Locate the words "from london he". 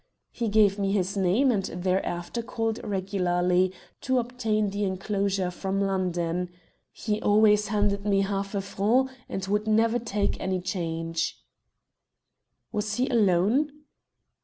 5.51-7.21